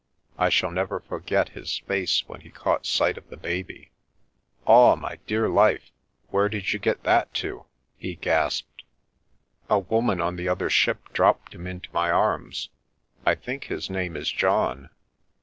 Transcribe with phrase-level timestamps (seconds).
[0.35, 3.91] I shall never forget his fac when he caught sight of the baby."
[4.65, 5.91] Aw, my dear life,
[6.31, 7.67] where did you get that to?"
[8.01, 8.81] h gasped.
[9.69, 12.69] "A woman on the other ship dropped him into m; arms.
[13.27, 14.89] I think his name is John."